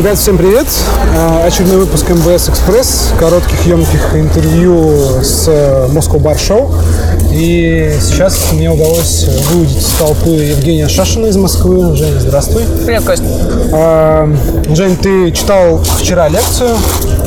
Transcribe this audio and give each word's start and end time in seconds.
Ребят, 0.00 0.16
всем 0.16 0.38
привет! 0.38 0.66
А, 1.14 1.44
очередной 1.44 1.76
выпуск 1.76 2.08
МБС 2.08 2.48
Экспресс, 2.48 3.10
коротких, 3.18 3.66
емких 3.66 4.14
интервью 4.14 5.22
с 5.22 5.46
Moscow 5.46 6.18
Bar 6.18 6.36
Show. 6.38 6.74
И 7.30 7.92
сейчас 8.00 8.50
мне 8.54 8.70
удалось 8.70 9.26
выудить 9.50 9.76
из 9.76 9.90
толпы 9.98 10.30
Евгения 10.30 10.88
Шашина 10.88 11.26
из 11.26 11.36
Москвы. 11.36 11.94
Женя, 11.96 12.18
здравствуй. 12.18 12.62
Привет, 12.86 13.04
Кость. 13.04 13.22
А, 13.74 14.26
Жень, 14.70 14.96
ты 14.96 15.32
читал 15.32 15.82
вчера 15.98 16.30
лекцию 16.30 16.78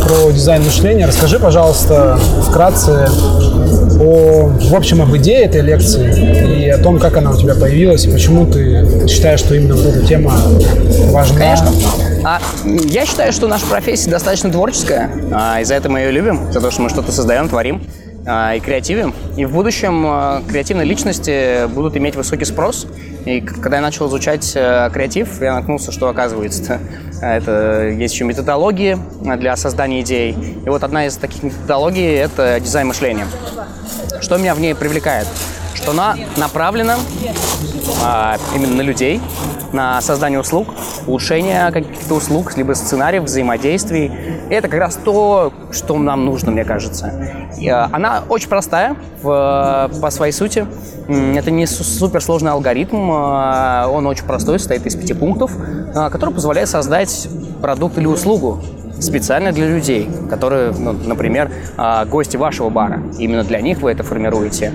про 0.02 0.31
дизайн 0.31 0.64
мышления. 0.64 1.05
Расскажи, 1.05 1.38
пожалуйста, 1.38 2.20
вкратце 2.50 3.08
о, 4.00 4.48
в 4.48 4.73
общем, 4.73 5.03
об 5.03 5.16
идее 5.16 5.44
этой 5.45 5.62
лекции 5.62 6.64
и 6.64 6.70
о 6.70 6.80
том, 6.80 6.98
как 6.98 7.17
она 7.17 7.30
у 7.30 7.38
тебя 7.38 7.53
появилась, 7.53 8.05
и 8.05 8.09
почему 8.09 8.48
ты 8.48 9.08
считаешь, 9.08 9.42
что 9.42 9.53
именно 9.53 9.76
вот 9.76 9.86
эта 9.86 10.03
тема 10.03 10.34
важна. 11.12 11.38
Конечно. 11.38 11.70
А, 12.26 12.40
я 12.66 13.05
считаю, 13.05 13.34
что 13.34 13.48
наша 13.48 13.66
профессия 13.66 14.09
достаточно 14.09 14.50
творческая, 14.52 15.12
а, 15.34 15.59
и 15.59 15.64
за 15.66 15.76
это 15.76 15.90
мы 15.90 16.00
ее 16.00 16.12
любим, 16.12 16.52
за 16.52 16.62
то, 16.62 16.72
что 16.72 16.81
мы 16.81 16.90
что-то 16.90 17.12
создаем, 17.12 17.50
творим 17.50 17.84
а, 18.26 18.55
и 18.55 18.59
креативим. 18.62 19.14
И 19.36 19.45
в 19.45 19.52
будущем 19.52 20.05
а, 20.05 20.41
креативные 20.48 20.86
личности 20.86 21.67
будут 21.67 21.98
иметь 21.98 22.16
высокий 22.16 22.45
спрос. 22.45 22.88
И 23.26 23.41
когда 23.41 23.78
я 23.78 23.81
начал 23.81 24.08
изучать 24.08 24.54
а, 24.55 24.90
креатив, 24.90 25.41
я 25.41 25.55
наткнулся, 25.55 25.91
что 25.91 26.08
оказывается 26.08 26.80
это 27.22 27.88
есть 27.90 28.14
еще 28.14 28.26
методологии 28.26 28.98
для 29.38 29.55
создания 29.55 30.02
идей. 30.02 30.36
И 30.66 30.69
вот 30.69 30.84
одна 30.84 31.06
из 31.06 31.16
таких 31.16 31.44
методологий– 31.44 32.06
это 32.16 32.59
дизайн 32.59 32.88
мышления. 32.88 33.28
Что 34.22 34.38
меня 34.38 34.56
в 34.56 34.59
ней 34.59 34.75
привлекает? 34.75 35.28
Что 35.73 35.92
она 35.92 36.16
направлена 36.38 36.97
а, 38.03 38.38
именно 38.56 38.75
на 38.75 38.81
людей, 38.81 39.22
на 39.73 40.02
создание 40.02 40.39
услуг, 40.39 40.67
улучшение 41.07 41.71
каких-то 41.71 42.16
услуг, 42.16 42.55
либо 42.55 42.73
сценариев, 42.73 43.23
взаимодействий. 43.23 44.11
Это 44.49 44.67
как 44.67 44.79
раз 44.79 44.99
то, 45.03 45.52
что 45.71 45.97
нам 45.97 46.25
нужно, 46.25 46.52
мне 46.52 46.63
кажется. 46.63 47.11
А, 47.69 47.89
она 47.91 48.23
очень 48.29 48.49
простая 48.49 48.95
в, 49.21 49.91
по 50.01 50.09
своей 50.11 50.31
сути. 50.31 50.66
Это 51.07 51.51
не 51.51 51.66
суперсложный 51.66 52.51
алгоритм, 52.51 53.09
а, 53.11 53.88
он 53.88 54.05
очень 54.07 54.25
простой, 54.25 54.59
состоит 54.59 54.85
из 54.85 54.95
пяти 54.95 55.13
пунктов, 55.13 55.51
а, 55.95 56.09
который 56.09 56.33
позволяет 56.33 56.69
создать 56.69 57.27
продукт 57.61 57.97
или 57.97 58.05
услугу 58.05 58.61
специально 59.04 59.52
для 59.52 59.68
людей, 59.68 60.09
которые, 60.30 60.72
ну, 60.72 60.94
например, 60.94 61.52
а, 61.78 62.06
гости 62.06 62.38
вашего 62.38 62.70
бара. 62.70 63.02
Именно 63.18 63.44
для 63.44 63.62
них 63.62 63.82
вы 63.82 63.92
это 63.92 64.04
формируете. 64.04 64.72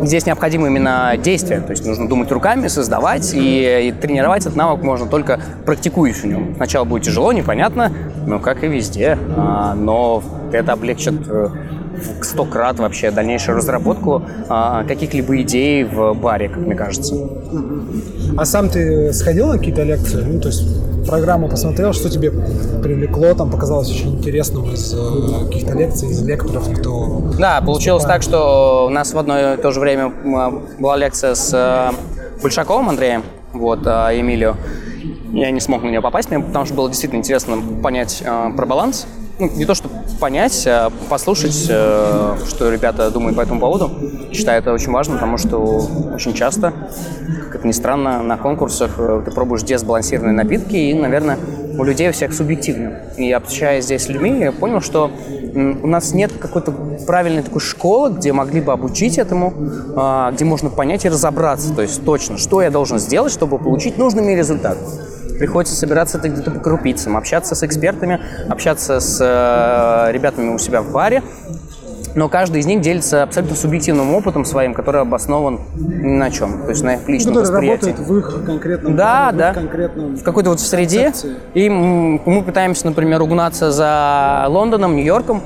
Здесь 0.00 0.26
необходимо 0.26 0.66
именно 0.68 1.16
действие, 1.16 1.60
то 1.60 1.70
есть 1.70 1.86
нужно 1.86 2.08
думать 2.08 2.30
руками, 2.32 2.66
создавать, 2.68 3.32
и, 3.34 3.88
и 3.88 3.92
тренировать 3.92 4.42
этот 4.42 4.56
навык 4.56 4.82
можно 4.82 5.06
только 5.06 5.38
практикуясь 5.66 6.22
в 6.22 6.26
нем. 6.26 6.54
Сначала 6.56 6.84
будет 6.84 7.02
тяжело, 7.02 7.32
непонятно, 7.32 7.92
ну, 8.26 8.40
как 8.40 8.64
и 8.64 8.68
везде, 8.68 9.18
а, 9.36 9.74
но 9.74 10.22
это 10.50 10.72
облегчит 10.72 11.14
э, 11.28 11.48
в 12.02 12.24
сто 12.24 12.44
крат 12.44 12.78
вообще 12.78 13.10
дальнейшую 13.10 13.56
разработку 13.56 14.22
а, 14.48 14.84
каких-либо 14.84 15.40
идей 15.42 15.84
в 15.84 16.14
баре, 16.14 16.48
как 16.48 16.58
мне 16.58 16.74
кажется. 16.74 17.14
А 18.36 18.44
сам 18.44 18.68
ты 18.68 19.12
сходил 19.12 19.48
на 19.48 19.58
какие-то 19.58 19.82
лекции? 19.82 20.22
Ну, 20.22 20.40
то 20.40 20.48
есть 20.48 20.64
программу 21.06 21.48
посмотрел, 21.48 21.92
что 21.92 22.08
тебе 22.08 22.30
привлекло, 22.30 23.34
там 23.34 23.50
показалось 23.50 23.90
очень 23.90 24.16
интересным 24.18 24.72
из 24.72 24.94
э, 24.94 25.46
каких-то 25.46 25.74
лекций, 25.74 26.08
из 26.10 26.22
лекторов, 26.22 26.68
кто... 26.78 27.32
Да, 27.38 27.60
получилось 27.60 28.04
так, 28.04 28.22
что 28.22 28.86
у 28.86 28.90
нас 28.90 29.12
в 29.12 29.18
одно 29.18 29.54
и 29.54 29.56
то 29.56 29.72
же 29.72 29.80
время 29.80 30.12
была 30.78 30.96
лекция 30.96 31.34
с 31.34 31.52
э, 31.52 31.92
Большаковым 32.42 32.88
Андреем, 32.88 33.24
вот, 33.52 33.80
э, 33.86 34.20
Эмилио. 34.20 34.56
Я 35.32 35.50
не 35.50 35.60
смог 35.60 35.82
на 35.82 35.88
нее 35.88 36.00
попасть, 36.02 36.30
мне, 36.30 36.40
потому 36.40 36.64
что 36.64 36.74
было 36.74 36.88
действительно 36.88 37.18
интересно 37.18 37.56
понять 37.82 38.22
э, 38.24 38.50
про 38.56 38.66
баланс 38.66 39.06
ну, 39.38 39.50
не 39.50 39.64
то, 39.64 39.74
чтобы 39.74 39.94
понять, 40.20 40.66
а 40.66 40.90
послушать, 41.08 41.66
э, 41.68 42.36
что 42.48 42.70
ребята 42.70 43.10
думают 43.10 43.36
по 43.36 43.40
этому 43.40 43.60
поводу. 43.60 43.90
Считаю 44.32 44.60
это 44.60 44.72
очень 44.72 44.92
важно, 44.92 45.14
потому 45.14 45.38
что 45.38 45.88
очень 46.14 46.34
часто, 46.34 46.72
как 47.44 47.56
это 47.56 47.66
ни 47.66 47.72
странно, 47.72 48.22
на 48.22 48.36
конкурсах 48.36 48.92
э, 48.98 49.22
ты 49.24 49.30
пробуешь 49.30 49.62
десбалансированные 49.62 50.34
напитки, 50.34 50.76
и, 50.76 50.94
наверное, 50.94 51.38
у 51.78 51.84
людей 51.84 52.08
у 52.10 52.12
всех 52.12 52.32
субъективно. 52.34 53.00
И 53.16 53.32
общаясь 53.32 53.84
здесь 53.84 54.04
с 54.04 54.08
людьми, 54.08 54.38
я 54.38 54.52
понял, 54.52 54.80
что 54.80 55.10
у 55.54 55.86
нас 55.86 56.14
нет 56.14 56.32
какой-то 56.38 56.72
правильной 57.06 57.42
такой 57.42 57.60
школы, 57.60 58.10
где 58.10 58.32
могли 58.32 58.60
бы 58.60 58.72
обучить 58.72 59.18
этому, 59.18 59.52
а, 59.96 60.32
где 60.32 60.44
можно 60.44 60.70
понять 60.70 61.04
и 61.04 61.08
разобраться, 61.08 61.74
то 61.74 61.82
есть 61.82 62.04
точно, 62.04 62.38
что 62.38 62.62
я 62.62 62.70
должен 62.70 62.98
сделать, 62.98 63.32
чтобы 63.32 63.58
получить 63.58 63.98
нужный 63.98 64.22
мне 64.22 64.36
результат 64.36 64.78
приходится 65.42 65.74
собираться 65.74 66.18
где-то 66.18 66.52
по 66.52 66.60
крупицам, 66.60 67.16
общаться 67.16 67.56
с 67.56 67.64
экспертами, 67.64 68.20
общаться 68.48 69.00
с 69.00 69.18
э, 69.20 70.12
ребятами 70.12 70.54
у 70.54 70.58
себя 70.58 70.82
в 70.82 70.92
баре, 70.92 71.20
но 72.14 72.28
каждый 72.28 72.60
из 72.60 72.66
них 72.66 72.80
делится 72.80 73.24
абсолютно 73.24 73.56
субъективным 73.56 74.14
опытом 74.14 74.44
своим, 74.44 74.72
который 74.72 75.00
обоснован 75.00 75.58
ни 75.74 76.12
на 76.12 76.30
чем, 76.30 76.62
то 76.62 76.68
есть 76.68 76.84
на 76.84 76.94
их 76.94 77.08
личном 77.08 77.34
который 77.34 77.50
восприятии. 77.50 77.86
работает 77.86 78.08
в 78.08 78.18
их 78.18 78.46
конкретном 78.46 78.94
да, 78.94 79.32
да. 79.32 79.50
в 79.50 79.54
конкретном 79.56 80.16
в 80.16 80.22
какой-то 80.22 80.50
вот 80.50 80.60
в 80.60 80.64
среде. 80.64 81.06
Концепции. 81.06 81.34
И 81.54 81.68
мы 81.68 82.42
пытаемся, 82.44 82.86
например, 82.86 83.20
угнаться 83.20 83.72
за 83.72 84.44
Лондоном, 84.46 84.94
Нью-Йорком, 84.94 85.42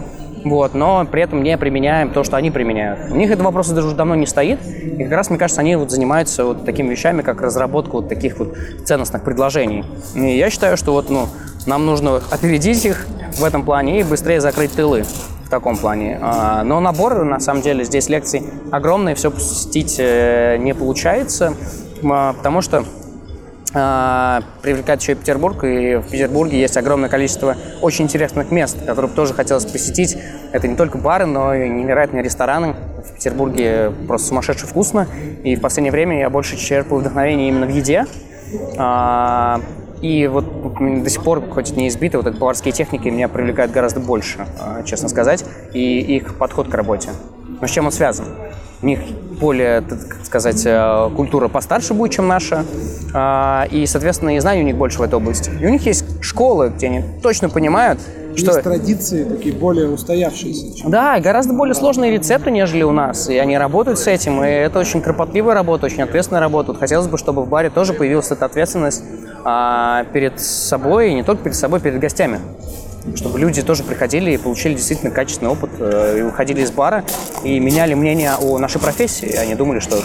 вот, 0.48 0.74
но 0.74 1.04
при 1.04 1.22
этом 1.22 1.42
не 1.42 1.58
применяем 1.58 2.10
то, 2.10 2.22
что 2.22 2.36
они 2.36 2.50
применяют. 2.50 3.10
У 3.10 3.16
них 3.16 3.30
этот 3.30 3.44
вопрос 3.44 3.68
даже 3.68 3.88
уже 3.88 3.96
давно 3.96 4.14
не 4.14 4.26
стоит, 4.26 4.60
и 4.64 5.02
как 5.02 5.12
раз, 5.12 5.28
мне 5.28 5.38
кажется, 5.38 5.60
они 5.60 5.74
вот 5.76 5.90
занимаются 5.90 6.44
вот 6.44 6.64
такими 6.64 6.88
вещами, 6.88 7.22
как 7.22 7.40
разработка 7.40 7.92
вот 7.96 8.08
таких 8.08 8.38
вот 8.38 8.56
ценностных 8.84 9.24
предложений. 9.24 9.84
И 10.14 10.36
я 10.36 10.48
считаю, 10.50 10.76
что 10.76 10.92
вот, 10.92 11.10
ну, 11.10 11.26
нам 11.66 11.84
нужно 11.84 12.20
опередить 12.30 12.84
их 12.84 13.06
в 13.38 13.44
этом 13.44 13.64
плане 13.64 14.00
и 14.00 14.04
быстрее 14.04 14.40
закрыть 14.40 14.72
тылы 14.72 15.04
в 15.44 15.50
таком 15.50 15.76
плане. 15.76 16.18
А, 16.22 16.62
но 16.62 16.80
набор, 16.80 17.24
на 17.24 17.40
самом 17.40 17.62
деле, 17.62 17.84
здесь 17.84 18.08
лекций 18.08 18.44
огромный, 18.70 19.14
все 19.14 19.30
посетить 19.30 19.96
э, 19.98 20.58
не 20.58 20.74
получается, 20.74 21.54
а, 22.04 22.34
потому 22.34 22.60
что 22.60 22.84
привлекает 23.72 25.02
еще 25.02 25.12
и 25.12 25.14
Петербург, 25.16 25.64
и 25.64 25.96
в 25.96 26.08
Петербурге 26.08 26.58
есть 26.58 26.76
огромное 26.76 27.08
количество 27.08 27.56
очень 27.82 28.04
интересных 28.04 28.50
мест, 28.50 28.78
которые 28.86 29.10
тоже 29.10 29.34
хотелось 29.34 29.66
посетить. 29.66 30.16
Это 30.52 30.68
не 30.68 30.76
только 30.76 30.98
бары, 30.98 31.26
но 31.26 31.54
и 31.54 31.68
невероятные 31.68 32.22
рестораны. 32.22 32.74
В 33.04 33.14
Петербурге 33.14 33.92
просто 34.06 34.28
сумасшедше 34.28 34.66
вкусно, 34.66 35.06
и 35.42 35.56
в 35.56 35.60
последнее 35.60 35.92
время 35.92 36.18
я 36.18 36.30
больше 36.30 36.56
черпаю 36.56 37.00
вдохновение 37.00 37.48
именно 37.48 37.66
в 37.66 37.70
еде. 37.70 38.06
А, 38.78 39.60
и 40.00 40.26
вот 40.26 40.74
до 41.02 41.10
сих 41.10 41.22
пор, 41.22 41.42
хоть 41.50 41.76
не 41.76 41.88
избиты, 41.88 42.18
вот 42.18 42.26
эти 42.26 42.36
поварские 42.36 42.72
техники 42.72 43.08
меня 43.08 43.28
привлекают 43.28 43.72
гораздо 43.72 44.00
больше, 44.00 44.46
а, 44.60 44.82
честно 44.84 45.08
сказать, 45.08 45.44
и 45.72 46.00
их 46.16 46.36
подход 46.36 46.68
к 46.68 46.74
работе. 46.74 47.10
Но 47.60 47.66
с 47.66 47.70
чем 47.70 47.86
он 47.86 47.92
связан? 47.92 48.26
У 48.82 48.86
них 48.86 49.00
более, 49.40 49.80
так 49.80 49.98
сказать, 50.24 50.62
э, 50.64 51.10
культура 51.16 51.48
постарше 51.48 51.94
будет, 51.94 52.12
чем 52.12 52.28
наша, 52.28 52.64
а, 53.14 53.66
и, 53.70 53.86
соответственно, 53.86 54.36
и 54.36 54.38
знаний 54.38 54.62
у 54.62 54.64
них 54.64 54.76
больше 54.76 54.98
в 54.98 55.02
этой 55.02 55.14
области. 55.14 55.50
И 55.60 55.66
у 55.66 55.68
них 55.68 55.84
есть 55.86 56.04
школы, 56.22 56.72
где 56.74 56.86
они 56.86 57.02
точно 57.22 57.48
понимают, 57.48 58.00
что... 58.36 58.52
Есть 58.52 58.62
традиции 58.62 59.24
такие 59.24 59.54
более 59.54 59.88
устоявшиеся. 59.88 60.76
Чем... 60.76 60.90
Да, 60.90 61.18
гораздо 61.20 61.54
более 61.54 61.74
сложные 61.74 62.12
рецепты, 62.12 62.50
нежели 62.50 62.82
у 62.82 62.92
нас. 62.92 63.28
И 63.28 63.36
они 63.38 63.56
работают 63.56 63.98
с 63.98 64.06
этим, 64.06 64.44
и 64.44 64.48
это 64.48 64.78
очень 64.78 65.00
кропотливая 65.00 65.54
работа, 65.54 65.86
очень 65.86 66.02
ответственная 66.02 66.40
работа. 66.40 66.72
Вот 66.72 66.80
хотелось 66.80 67.06
бы, 67.06 67.16
чтобы 67.18 67.42
в 67.42 67.48
баре 67.48 67.70
тоже 67.70 67.94
появилась 67.94 68.30
эта 68.30 68.44
ответственность 68.44 69.02
а, 69.44 70.04
перед 70.12 70.40
собой, 70.40 71.10
и 71.10 71.14
не 71.14 71.22
только 71.22 71.44
перед 71.44 71.56
собой, 71.56 71.80
перед 71.80 71.98
гостями 71.98 72.40
чтобы 73.14 73.38
люди 73.38 73.62
тоже 73.62 73.82
приходили 73.82 74.32
и 74.32 74.36
получили 74.36 74.74
действительно 74.74 75.10
качественный 75.10 75.50
опыт, 75.50 75.70
э, 75.78 76.18
и 76.18 76.22
уходили 76.22 76.62
из 76.62 76.70
бара 76.70 77.04
и 77.44 77.58
меняли 77.60 77.94
мнение 77.94 78.32
о 78.40 78.58
нашей 78.58 78.80
профессии. 78.80 79.34
Они 79.36 79.54
думали, 79.54 79.80
что 79.80 79.98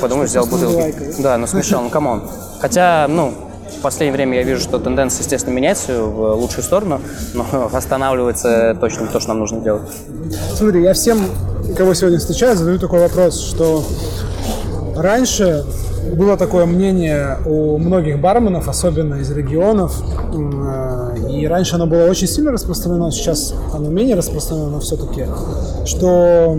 подумаешь, 0.00 0.30
взял 0.30 0.46
бутылку. 0.46 0.82
Да, 1.18 1.36
ну 1.38 1.46
смешал, 1.46 1.82
ну 1.82 1.90
come 1.90 2.08
on. 2.08 2.22
Хотя, 2.60 3.06
ну, 3.08 3.34
в 3.78 3.82
последнее 3.82 4.12
время 4.12 4.38
я 4.38 4.42
вижу, 4.42 4.60
что 4.60 4.78
тенденция, 4.78 5.20
естественно, 5.20 5.54
меняется 5.54 6.02
в 6.02 6.34
лучшую 6.34 6.64
сторону, 6.64 7.00
но 7.34 7.70
останавливается 7.72 8.76
точно 8.80 9.06
то, 9.06 9.20
что 9.20 9.30
нам 9.30 9.40
нужно 9.40 9.60
делать. 9.60 9.82
Смотри, 10.54 10.82
я 10.82 10.94
всем, 10.94 11.20
кого 11.76 11.94
сегодня 11.94 12.18
встречаю, 12.18 12.56
задаю 12.56 12.78
такой 12.78 13.00
вопрос, 13.00 13.40
что 13.40 13.84
раньше 14.96 15.64
было 16.14 16.36
такое 16.36 16.66
мнение 16.66 17.38
у 17.44 17.78
многих 17.78 18.20
барменов, 18.20 18.68
особенно 18.68 19.16
из 19.16 19.30
регионов, 19.30 20.00
э, 20.32 21.05
и 21.16 21.46
раньше 21.46 21.76
оно 21.76 21.86
было 21.86 22.04
очень 22.04 22.26
сильно 22.26 22.52
распространено, 22.52 23.10
сейчас 23.10 23.54
оно 23.72 23.88
менее 23.88 24.16
распространено, 24.16 24.68
но 24.68 24.80
все-таки, 24.80 25.26
что 25.84 26.58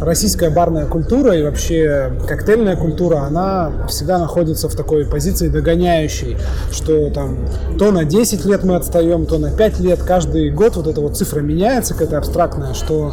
российская 0.00 0.50
барная 0.50 0.86
культура 0.86 1.36
и 1.36 1.42
вообще 1.42 2.12
коктейльная 2.26 2.76
культура, 2.76 3.20
она 3.20 3.72
всегда 3.88 4.18
находится 4.18 4.68
в 4.68 4.74
такой 4.74 5.06
позиции 5.06 5.48
догоняющей, 5.48 6.36
что 6.70 7.10
там 7.10 7.36
то 7.78 7.90
на 7.90 8.04
10 8.04 8.44
лет 8.44 8.64
мы 8.64 8.76
отстаем, 8.76 9.26
то 9.26 9.38
на 9.38 9.50
5 9.50 9.80
лет, 9.80 10.02
каждый 10.02 10.50
год 10.50 10.76
вот 10.76 10.86
эта 10.86 11.00
вот 11.00 11.16
цифра 11.16 11.40
меняется, 11.40 11.94
какая-то 11.94 12.18
абстрактная, 12.18 12.74
что 12.74 13.12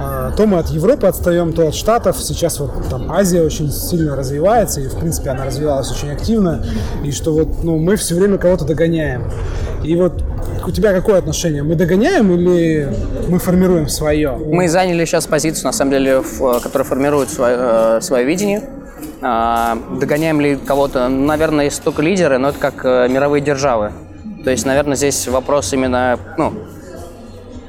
а, 0.00 0.32
то 0.32 0.46
мы 0.46 0.58
от 0.58 0.68
Европы 0.68 1.06
отстаем, 1.06 1.52
то 1.52 1.68
от 1.68 1.74
Штатов. 1.74 2.16
Сейчас 2.18 2.58
вот 2.58 2.72
там 2.88 3.12
Азия 3.12 3.42
очень 3.42 3.70
сильно 3.70 4.16
развивается, 4.16 4.80
и 4.80 4.88
в 4.88 4.96
принципе 4.96 5.30
она 5.30 5.44
развивалась 5.44 5.90
очень 5.90 6.10
активно, 6.10 6.64
и 7.04 7.12
что 7.12 7.32
вот 7.32 7.62
ну, 7.62 7.78
мы 7.78 7.96
все 7.96 8.14
время 8.14 8.38
кого-то 8.38 8.64
догоняем. 8.64 9.30
И 9.84 9.94
вот 9.96 10.22
у 10.66 10.70
тебя 10.70 10.92
какое 10.92 11.18
отношение? 11.18 11.62
Мы 11.62 11.74
догоняем 11.74 12.32
или 12.32 12.88
мы 13.28 13.38
формируем 13.38 13.88
свое? 13.88 14.32
Мы 14.32 14.68
заняли 14.68 15.04
сейчас 15.04 15.26
позицию, 15.26 15.66
на 15.66 15.72
самом 15.72 15.92
деле, 15.92 16.20
в, 16.20 16.60
которая 16.60 16.86
формирует 16.86 17.30
свое, 17.30 17.56
э, 17.58 18.00
свое 18.00 18.24
видение. 18.24 18.62
А, 19.20 19.78
догоняем 20.00 20.40
ли 20.40 20.56
кого-то? 20.56 21.08
Наверное, 21.08 21.66
есть 21.66 21.82
только 21.82 22.02
лидеры, 22.02 22.38
но 22.38 22.50
это 22.50 22.58
как 22.58 22.84
э, 22.84 23.08
мировые 23.08 23.42
державы. 23.42 23.92
То 24.44 24.50
есть, 24.50 24.66
наверное, 24.66 24.96
здесь 24.96 25.28
вопрос 25.28 25.72
именно, 25.72 26.18
ну, 26.36 26.52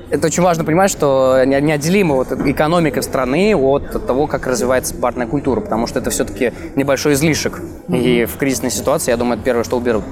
это 0.09 0.27
очень 0.27 0.43
важно 0.43 0.63
понимать, 0.63 0.91
что 0.91 1.43
неотделима 1.43 2.15
вот 2.15 2.31
экономика 2.31 3.01
страны 3.01 3.55
от 3.55 4.05
того, 4.05 4.27
как 4.27 4.45
развивается 4.45 4.95
барная 4.95 5.25
культура, 5.25 5.59
потому 5.59 5.87
что 5.87 5.99
это 5.99 6.11
все-таки 6.11 6.53
небольшой 6.75 7.13
излишек. 7.13 7.59
Mm-hmm. 7.87 7.97
И 7.99 8.25
в 8.25 8.37
кризисной 8.37 8.69
ситуации, 8.69 9.09
я 9.11 9.17
думаю, 9.17 9.37
это 9.37 9.43
первое, 9.43 9.63
что 9.63 9.77
уберут. 9.77 10.03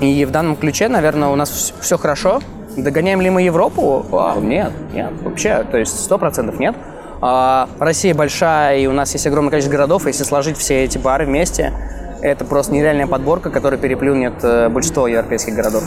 И 0.00 0.24
в 0.24 0.30
данном 0.30 0.56
ключе, 0.56 0.88
наверное, 0.88 1.28
у 1.28 1.36
нас 1.36 1.74
все 1.80 1.98
хорошо. 1.98 2.40
Догоняем 2.76 3.20
ли 3.20 3.30
мы 3.30 3.42
Европу? 3.42 4.06
Вау, 4.08 4.40
нет, 4.40 4.72
нет, 4.94 5.12
вообще, 5.22 5.64
то 5.70 5.76
есть 5.76 5.98
сто 6.02 6.18
процентов 6.18 6.58
нет. 6.58 6.74
А, 7.20 7.68
Россия 7.78 8.14
большая, 8.14 8.78
и 8.78 8.86
у 8.86 8.92
нас 8.92 9.12
есть 9.12 9.26
огромное 9.26 9.50
количество 9.50 9.72
городов, 9.76 10.06
если 10.06 10.24
сложить 10.24 10.56
все 10.56 10.84
эти 10.84 10.96
бары 10.96 11.26
вместе, 11.26 11.72
это 12.22 12.44
просто 12.44 12.72
нереальная 12.72 13.06
подборка, 13.06 13.50
которая 13.50 13.78
переплюнет 13.78 14.34
э, 14.42 14.68
большинство 14.68 15.06
европейских 15.06 15.54
городов. 15.54 15.82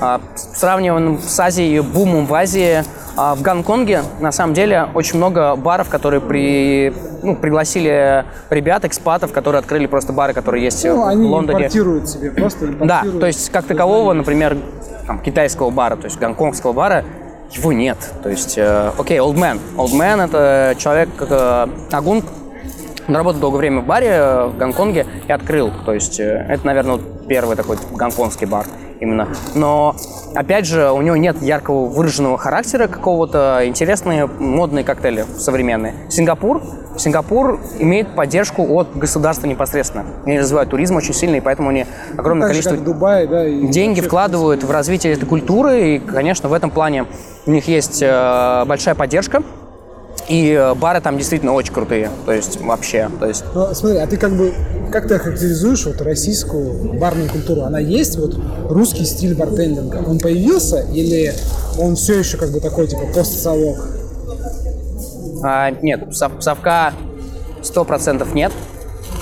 А, 0.00 0.20
сравниваем 0.34 1.18
с 1.18 1.40
Азией, 1.40 1.80
бумом 1.80 2.26
в 2.26 2.34
Азии, 2.34 2.84
а 3.16 3.34
в 3.34 3.42
Гонконге 3.42 4.02
на 4.20 4.30
самом 4.30 4.52
деле 4.52 4.88
очень 4.94 5.16
много 5.16 5.56
баров, 5.56 5.88
которые 5.88 6.20
при, 6.20 6.92
ну, 7.22 7.34
пригласили 7.34 8.24
ребят, 8.50 8.84
экспатов, 8.84 9.32
которые 9.32 9.60
открыли 9.60 9.86
просто 9.86 10.12
бары, 10.12 10.34
которые 10.34 10.64
есть 10.64 10.84
ну, 10.84 11.02
в 11.02 11.06
они 11.06 11.26
Лондоне. 11.26 11.60
импортируют 11.60 12.08
себе, 12.08 12.30
просто 12.30 12.66
импортируют. 12.66 13.14
Да, 13.14 13.20
то 13.20 13.26
есть 13.26 13.50
как 13.50 13.64
такового, 13.64 14.12
например, 14.12 14.58
там, 15.06 15.18
китайского 15.20 15.70
бара, 15.70 15.96
то 15.96 16.04
есть 16.04 16.18
гонконгского 16.18 16.72
бара, 16.72 17.04
его 17.52 17.72
нет. 17.72 17.96
То 18.22 18.28
есть, 18.28 18.58
э, 18.58 18.90
окей, 18.98 19.18
Old 19.18 19.36
Man. 19.36 19.58
Old 19.76 19.92
Man– 19.92 20.24
это 20.26 20.74
человек, 20.78 21.08
как 21.16 21.28
э, 21.30 21.68
Агун, 21.92 22.22
он 23.08 23.16
работал 23.16 23.40
долгое 23.40 23.58
время 23.58 23.80
в 23.80 23.86
баре 23.86 24.08
э, 24.10 24.46
в 24.46 24.56
Гонконге 24.56 25.06
и 25.26 25.32
открыл. 25.32 25.70
То 25.84 25.92
есть 25.92 26.18
э, 26.20 26.46
это, 26.48 26.66
наверное, 26.66 26.98
первый 27.28 27.56
такой 27.56 27.76
гонконгский 27.92 28.46
бар 28.46 28.66
именно. 29.00 29.28
Но, 29.54 29.94
опять 30.34 30.66
же, 30.66 30.90
у 30.90 31.02
него 31.02 31.16
нет 31.16 31.40
яркого 31.42 31.86
выраженного 31.86 32.38
характера 32.38 32.86
какого-то, 32.86 33.60
интересные 33.64 34.26
модные 34.26 34.84
коктейли 34.84 35.24
современные. 35.38 35.94
Сингапур, 36.08 36.62
Сингапур 36.96 37.60
имеет 37.78 38.14
поддержку 38.14 38.66
от 38.74 38.96
государства 38.96 39.46
непосредственно. 39.46 40.06
Они 40.24 40.38
развивают 40.38 40.70
туризм 40.70 40.96
очень 40.96 41.14
сильно, 41.14 41.36
и 41.36 41.40
поэтому 41.40 41.68
они 41.68 41.86
огромное 42.16 42.48
ну, 42.48 42.52
количество 42.52 42.76
Дубай, 42.76 43.26
да, 43.26 43.46
и 43.46 43.66
деньги 43.66 44.00
вкладывают 44.00 44.64
в 44.64 44.70
развитие 44.70 45.12
этой 45.12 45.26
культуры, 45.26 45.96
и, 45.96 45.98
конечно, 45.98 46.48
в 46.48 46.52
этом 46.52 46.70
плане 46.70 47.06
у 47.44 47.50
них 47.50 47.68
есть 47.68 48.02
э, 48.02 48.64
большая 48.66 48.94
поддержка. 48.94 49.42
И 50.28 50.50
э, 50.50 50.74
бары 50.74 51.00
там 51.00 51.18
действительно 51.18 51.52
очень 51.52 51.72
крутые, 51.72 52.10
то 52.24 52.32
есть 52.32 52.60
вообще, 52.60 53.08
то 53.20 53.26
есть. 53.26 53.44
Ну, 53.54 53.72
смотри, 53.74 53.98
а 53.98 54.06
ты 54.06 54.16
как 54.16 54.36
бы 54.36 54.52
как 54.90 55.08
ты 55.08 55.18
характеризуешь 55.18 55.84
вот 55.86 56.00
российскую 56.00 56.94
барную 56.98 57.28
культуру? 57.28 57.62
Она 57.62 57.78
есть 57.78 58.16
вот 58.18 58.38
русский 58.68 59.04
стиль 59.04 59.34
бартендинга? 59.34 60.04
Он 60.06 60.18
появился 60.18 60.80
или 60.92 61.34
он 61.78 61.96
все 61.96 62.18
еще 62.18 62.36
как 62.36 62.50
бы 62.50 62.60
такой 62.60 62.86
типа 62.86 63.02
постсовок? 63.14 63.78
А, 65.42 65.70
нет, 65.70 66.08
совка 66.14 66.92
сто 67.62 67.84
процентов 67.84 68.34
нет. 68.34 68.52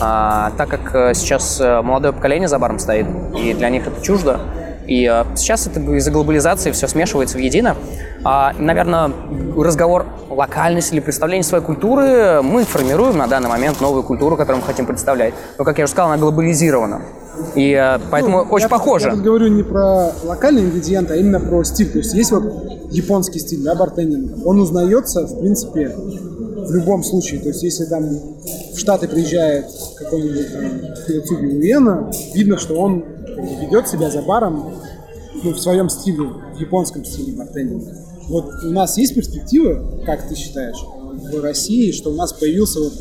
А, 0.00 0.52
так 0.56 0.68
как 0.68 0.94
э, 0.94 1.14
сейчас 1.14 1.60
э, 1.60 1.80
молодое 1.80 2.12
поколение 2.12 2.48
за 2.48 2.58
баром 2.58 2.78
стоит, 2.78 3.06
и 3.38 3.54
для 3.54 3.70
них 3.70 3.86
это 3.86 4.00
чуждо, 4.02 4.40
и 4.86 5.04
э, 5.10 5.24
сейчас 5.36 5.66
это 5.66 5.80
из-за 5.80 6.10
глобализации 6.10 6.70
все 6.72 6.86
смешивается 6.88 7.36
в 7.38 7.40
едино. 7.40 7.76
А, 8.24 8.52
наверное, 8.58 9.12
разговор 9.56 10.06
локальности 10.30 10.94
или 10.94 11.00
представление 11.00 11.44
своей 11.44 11.64
культуры 11.64 12.40
мы 12.42 12.64
формируем 12.64 13.16
на 13.16 13.26
данный 13.26 13.48
момент 13.48 13.80
новую 13.80 14.02
культуру, 14.02 14.36
которую 14.36 14.60
мы 14.62 14.66
хотим 14.66 14.86
представлять. 14.86 15.34
Но, 15.58 15.64
как 15.64 15.78
я 15.78 15.84
уже 15.84 15.92
сказал, 15.92 16.10
она 16.10 16.20
глобализирована. 16.20 17.02
И 17.54 17.72
э, 17.72 17.98
поэтому 18.10 18.44
ну, 18.44 18.50
очень 18.50 18.64
я 18.64 18.68
похоже. 18.68 19.06
Я 19.06 19.14
тут 19.14 19.22
говорю 19.22 19.48
не 19.48 19.62
про 19.62 20.12
локальные 20.22 20.66
ингредиенты, 20.66 21.14
а 21.14 21.16
именно 21.16 21.40
про 21.40 21.64
стиль. 21.64 21.90
То 21.90 21.98
есть 21.98 22.14
есть 22.14 22.30
вот 22.30 22.44
японский 22.90 23.38
стиль, 23.40 23.62
да, 23.62 23.74
бартендинга. 23.74 24.34
Он 24.44 24.60
узнается, 24.60 25.26
в 25.26 25.40
принципе, 25.40 25.88
в 25.88 26.72
любом 26.72 27.02
случае. 27.02 27.40
То 27.40 27.48
есть 27.48 27.62
если 27.62 27.84
там 27.84 28.04
в 28.08 28.78
Штаты 28.78 29.08
приезжает 29.08 29.66
какой-нибудь 29.98 30.52
там 31.28 31.44
Уена, 31.44 32.10
видно, 32.34 32.58
что 32.58 32.74
он 32.74 33.04
ведет 33.64 33.88
себя 33.88 34.10
за 34.10 34.22
баром 34.22 34.74
ну, 35.42 35.52
в 35.52 35.58
своем 35.58 35.88
стиле, 35.88 36.24
в 36.24 36.58
японском 36.58 37.04
стиле 37.04 37.32
бартендинга. 37.32 37.96
Вот 38.28 38.46
у 38.64 38.70
нас 38.70 38.96
есть 38.96 39.14
перспективы, 39.14 40.02
как 40.06 40.26
ты 40.28 40.34
считаешь, 40.34 40.78
в 40.78 41.42
России, 41.42 41.92
что 41.92 42.10
у 42.10 42.14
нас 42.14 42.32
появился 42.32 42.80
вот 42.80 42.92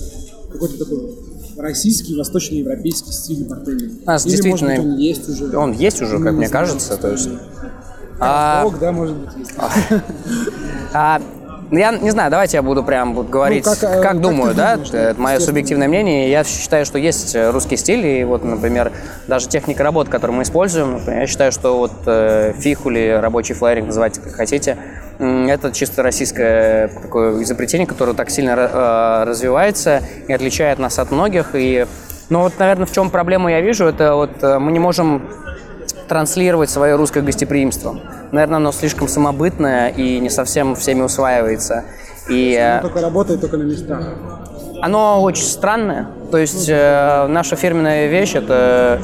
какой-то 0.52 0.78
такой 0.78 1.16
российский, 1.58 2.16
восточноевропейский 2.16 3.12
стиль 3.14 3.46
бартендинга? 3.46 3.96
У 4.04 4.06
нас 4.06 4.26
Или, 4.26 4.32
действительно 4.32 4.72
может 4.72 4.86
быть, 4.86 4.94
он 4.94 5.00
есть 5.00 5.30
уже? 5.30 5.58
Он 5.58 5.72
есть 5.74 6.02
уже, 6.02 6.20
как 6.20 6.34
мне 6.34 6.50
кажется, 6.50 6.98
то 6.98 7.12
есть... 7.12 7.30
А, 8.20 8.70
да, 8.80 8.92
может 8.92 9.18
быть, 9.18 9.30
есть. 9.38 9.52
А, 10.96 11.20
ну, 11.20 11.26
я 11.80 11.92
не 11.92 12.12
знаю, 12.12 12.30
давайте 12.32 12.58
я 12.58 12.64
буду 12.64 12.84
прям 12.84 13.14
вот 13.14 13.30
говорить, 13.30 13.66
ну, 13.66 13.72
как, 13.72 13.80
как, 13.80 14.02
как 14.02 14.22
думаю, 14.22 14.54
да, 14.54 14.76
думаешь, 14.76 14.94
это 14.94 15.22
мое 15.22 15.40
субъективное 15.40 15.88
мнение. 15.88 16.30
Я 16.30 16.44
считаю, 16.44 16.86
что 16.86 16.98
есть 16.98 17.36
э, 17.36 17.50
русский 17.50 17.78
стиль, 17.78 18.06
и 18.06 18.24
вот, 18.24 18.44
например, 18.44 18.92
даже 19.28 19.48
техника 19.48 19.84
работы, 19.84 20.12
которую 20.12 20.38
мы 20.38 20.44
используем, 20.44 21.02
я 21.08 21.28
считаю, 21.28 21.52
что 21.52 21.78
вот 21.78 21.94
э, 22.06 22.54
фих 22.60 22.86
или 22.86 23.20
рабочий 23.22 23.54
флайеринг, 23.54 23.88
называйте 23.88 24.22
как 24.22 24.34
хотите, 24.34 24.78
это 25.20 25.72
чисто 25.72 26.04
российское 26.04 26.88
такое 26.88 27.42
изобретение, 27.44 27.88
которое 27.88 28.14
так 28.14 28.30
сильно 28.30 28.52
э, 28.52 29.24
развивается 29.26 30.02
и 30.28 30.34
отличает 30.34 30.80
нас 30.80 31.00
от 31.00 31.12
многих. 31.12 31.52
И, 31.54 31.86
ну 32.30 32.42
вот, 32.42 32.54
наверное, 32.60 32.86
в 32.86 32.92
чем 32.92 33.10
проблему 33.10 33.50
я 33.50 33.62
вижу, 33.62 33.86
это 33.86 34.16
вот 34.16 34.44
э, 34.44 34.60
мы 34.60 34.72
не 34.72 34.80
можем 34.80 35.22
транслировать 36.14 36.70
свое 36.70 36.96
русское 36.96 37.22
гостеприимство. 37.22 38.00
Наверное, 38.32 38.58
оно 38.58 38.72
слишком 38.72 39.08
самобытное 39.08 39.90
и 39.90 40.20
не 40.20 40.30
совсем 40.30 40.76
всеми 40.76 41.02
усваивается. 41.02 41.86
И, 42.30 42.56
оно 42.56 42.90
только 42.90 43.02
работает 43.02 43.42
только 43.42 43.58
на 43.58 43.64
местах. 43.64 44.04
Оно 44.80 45.24
очень 45.24 45.44
странное. 45.44 46.10
То 46.30 46.38
есть 46.38 46.70
э, 46.70 47.26
наша 47.28 47.56
фирменная 47.56 48.10
вещь 48.10 48.36
это 48.36 49.02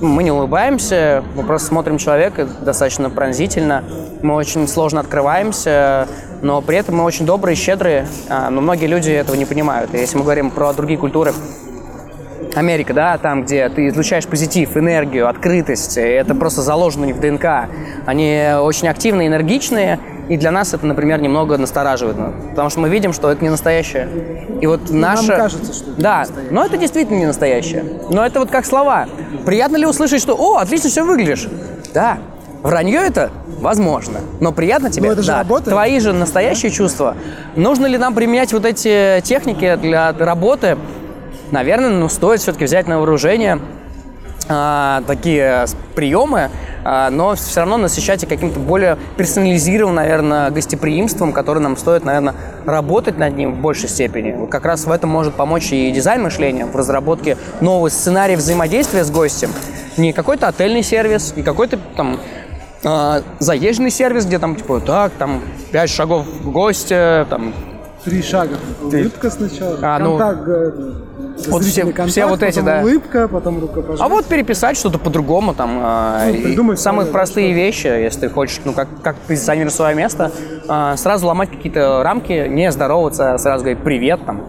мы 0.00 0.22
не 0.22 0.30
улыбаемся, 0.30 1.24
мы 1.34 1.42
просто 1.42 1.68
смотрим 1.68 1.98
человека 1.98 2.46
достаточно 2.60 3.10
пронзительно, 3.10 3.82
мы 4.22 4.34
очень 4.34 4.68
сложно 4.68 5.00
открываемся, 5.00 6.06
но 6.40 6.60
при 6.60 6.76
этом 6.76 6.98
мы 6.98 7.04
очень 7.04 7.26
добрые, 7.26 7.56
щедрые, 7.56 8.06
а, 8.28 8.48
но 8.50 8.60
многие 8.60 8.86
люди 8.86 9.10
этого 9.10 9.34
не 9.34 9.44
понимают. 9.44 9.92
И 9.94 9.98
если 9.98 10.16
мы 10.16 10.22
говорим 10.22 10.52
про 10.52 10.72
другие 10.72 11.00
культуры, 11.00 11.32
Америка, 12.54 12.92
да, 12.92 13.18
там, 13.18 13.44
где 13.44 13.68
ты 13.68 13.88
излучаешь 13.88 14.26
позитив, 14.26 14.76
энергию, 14.76 15.28
открытость, 15.28 15.96
это 15.96 16.34
просто 16.34 16.62
заложено 16.62 17.04
не 17.04 17.12
в 17.12 17.20
ДНК. 17.20 17.68
Они 18.06 18.50
очень 18.60 18.88
активные, 18.88 19.28
энергичные, 19.28 19.98
и 20.28 20.36
для 20.36 20.50
нас 20.50 20.72
это, 20.72 20.86
например, 20.86 21.20
немного 21.20 21.58
настораживает, 21.58 22.16
потому 22.50 22.70
что 22.70 22.80
мы 22.80 22.88
видим, 22.88 23.12
что 23.12 23.30
это 23.30 23.42
не 23.42 23.50
настоящее. 23.50 24.08
И 24.60 24.66
вот 24.66 24.82
ну, 24.88 24.98
наша... 24.98 25.28
Нам 25.28 25.36
кажется, 25.38 25.72
что 25.72 25.90
это 25.92 26.00
Да, 26.00 26.18
настоящее. 26.20 26.52
но 26.52 26.64
это 26.64 26.76
действительно 26.76 27.18
не 27.18 27.26
настоящее. 27.26 27.84
Но 28.10 28.24
это 28.24 28.38
вот 28.40 28.50
как 28.50 28.64
слова. 28.64 29.06
Приятно 29.44 29.76
ли 29.76 29.86
услышать, 29.86 30.20
что 30.20 30.34
«О, 30.34 30.58
отлично 30.58 30.88
все 30.88 31.04
выглядишь»? 31.04 31.48
Да. 31.92 32.18
Вранье 32.62 33.00
это? 33.00 33.30
Возможно. 33.58 34.20
Но 34.40 34.52
приятно 34.52 34.90
тебе? 34.90 35.08
Но 35.08 35.12
это 35.14 35.22
же 35.22 35.28
да. 35.28 35.38
работает. 35.38 35.74
Твои 35.74 35.98
же 35.98 36.12
настоящие 36.12 36.70
чувства. 36.70 37.16
Нужно 37.56 37.86
ли 37.86 37.98
нам 37.98 38.14
применять 38.14 38.52
вот 38.52 38.64
эти 38.64 39.20
техники 39.24 39.76
для 39.76 40.12
работы? 40.12 40.78
Наверное, 41.52 41.90
ну, 41.90 42.08
стоит 42.08 42.40
все-таки 42.40 42.64
взять 42.64 42.88
на 42.88 42.98
вооружение 42.98 43.60
а, 44.48 45.02
такие 45.06 45.66
приемы, 45.94 46.50
а, 46.84 47.10
но 47.10 47.34
все 47.36 47.60
равно 47.60 47.76
насыщать 47.76 48.26
каким-то 48.26 48.58
более 48.58 48.98
персонализированным, 49.16 49.96
наверное, 49.96 50.50
гостеприимством, 50.50 51.32
которое 51.32 51.60
нам 51.60 51.76
стоит, 51.76 52.04
наверное, 52.04 52.34
работать 52.64 53.18
над 53.18 53.36
ним 53.36 53.54
в 53.54 53.60
большей 53.60 53.88
степени. 53.88 54.46
Как 54.46 54.64
раз 54.64 54.84
в 54.84 54.90
этом 54.90 55.10
может 55.10 55.34
помочь 55.34 55.72
и 55.72 55.90
дизайн 55.92 56.22
мышления 56.22 56.66
в 56.66 56.74
разработке 56.74 57.36
нового 57.60 57.88
сценария 57.88 58.36
взаимодействия 58.36 59.04
с 59.04 59.10
гостем. 59.10 59.50
Не 59.96 60.12
какой-то 60.12 60.48
отельный 60.48 60.82
сервис, 60.82 61.34
не 61.36 61.42
какой-то 61.42 61.78
там 61.96 62.18
э, 62.82 63.22
заезженный 63.38 63.90
сервис, 63.90 64.26
где 64.26 64.38
там 64.38 64.56
типа 64.56 64.80
так, 64.80 65.12
там 65.12 65.42
пять 65.70 65.90
шагов 65.90 66.26
в 66.26 66.50
гости, 66.50 67.26
там 67.30 67.54
три 68.04 68.22
шага. 68.22 68.56
Улыбка 68.82 69.30
сначала, 69.30 69.78
А, 69.82 69.98
ну, 69.98 70.18
контакт, 70.18 70.48
э, 70.48 70.70
вот 71.48 71.62
все- 71.62 71.82
зрительный 71.84 72.08
все 72.08 72.26
вот 72.26 72.42
эти, 72.42 72.60
да. 72.60 72.80
улыбка, 72.80 73.28
потом 73.28 73.60
рукопожатие. 73.60 74.04
А 74.04 74.08
вот 74.08 74.26
переписать 74.26 74.76
что-то 74.76 74.98
по-другому, 74.98 75.54
там, 75.54 75.78
а, 75.82 76.26
Ну, 76.26 76.42
придумать 76.42 76.80
самые 76.80 77.02
свое, 77.04 77.12
простые 77.12 77.52
вещи, 77.52 77.86
если 77.86 78.20
ты 78.22 78.28
хочешь, 78.28 78.60
ну, 78.64 78.72
как, 78.72 78.88
как 79.02 79.16
позиционировать 79.16 79.74
свое 79.74 79.94
место, 79.94 80.30
а, 80.68 80.96
сразу 80.96 81.26
ломать 81.26 81.50
какие-то 81.50 82.02
рамки, 82.02 82.46
не 82.48 82.70
здороваться, 82.72 83.36
сразу 83.38 83.64
говорить 83.64 83.82
привет, 83.84 84.20
там, 84.26 84.42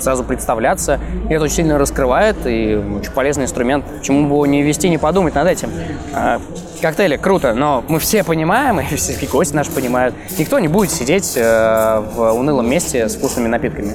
сразу 0.00 0.24
представляться. 0.24 0.98
И 1.28 1.32
это 1.34 1.44
очень 1.44 1.56
сильно 1.56 1.78
раскрывает, 1.78 2.36
и 2.46 2.74
очень 2.98 3.12
полезный 3.12 3.44
инструмент. 3.44 3.84
Почему 3.98 4.22
бы 4.22 4.26
его 4.34 4.46
не 4.46 4.62
вести, 4.62 4.88
не 4.88 4.98
подумать 4.98 5.34
над 5.34 5.46
этим. 5.46 5.68
Коктейли 6.80 7.16
круто, 7.16 7.52
но 7.52 7.84
мы 7.88 7.98
все 7.98 8.24
понимаем, 8.24 8.80
и 8.90 8.96
все 8.96 9.12
и 9.12 9.26
гости 9.26 9.54
наши 9.54 9.70
понимают, 9.70 10.14
никто 10.38 10.58
не 10.58 10.68
будет 10.68 10.90
сидеть 10.90 11.34
э, 11.36 12.02
в 12.14 12.32
унылом 12.32 12.68
месте 12.68 13.08
с 13.08 13.16
вкусными 13.16 13.48
напитками. 13.48 13.94